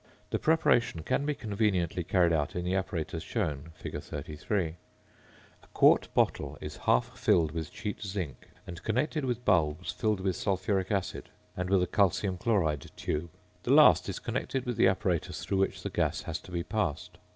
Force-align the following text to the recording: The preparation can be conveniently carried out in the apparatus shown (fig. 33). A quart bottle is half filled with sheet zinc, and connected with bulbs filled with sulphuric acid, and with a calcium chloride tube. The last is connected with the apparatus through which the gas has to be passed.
The 0.31 0.39
preparation 0.39 1.03
can 1.03 1.27
be 1.27 1.35
conveniently 1.35 2.03
carried 2.03 2.33
out 2.33 2.55
in 2.55 2.65
the 2.65 2.73
apparatus 2.73 3.21
shown 3.21 3.71
(fig. 3.75 4.01
33). 4.01 4.73
A 5.61 5.67
quart 5.75 6.07
bottle 6.15 6.57
is 6.59 6.77
half 6.89 7.15
filled 7.19 7.51
with 7.51 7.71
sheet 7.71 8.01
zinc, 8.01 8.47
and 8.65 8.81
connected 8.81 9.25
with 9.25 9.45
bulbs 9.45 9.91
filled 9.91 10.19
with 10.21 10.35
sulphuric 10.35 10.91
acid, 10.91 11.29
and 11.55 11.69
with 11.69 11.83
a 11.83 11.87
calcium 11.87 12.39
chloride 12.39 12.89
tube. 12.97 13.29
The 13.61 13.73
last 13.73 14.09
is 14.09 14.17
connected 14.17 14.65
with 14.65 14.75
the 14.75 14.87
apparatus 14.87 15.45
through 15.45 15.59
which 15.59 15.83
the 15.83 15.91
gas 15.91 16.23
has 16.23 16.39
to 16.39 16.51
be 16.51 16.63
passed. 16.63 17.19